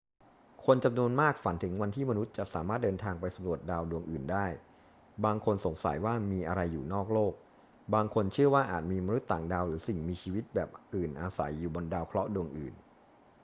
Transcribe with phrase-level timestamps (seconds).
[0.65, 4.45] คนจำนวนมากฝันถึงวันที่มนุษย์จะสามารถเดินทางไปสำรวจดาวดวงอื่นได้
[5.25, 7.33] บางคนสงสัยว่ามีอะไรอยู่นอกโลก
[7.93, 12.73] บางคนเชื่อว่าอาจมีมนุษย์ต่างดาวหรือสิ่งมีชีวิตแบบอื่นอาศัยอยู่บนดาวเคราะห์ดวงอื่น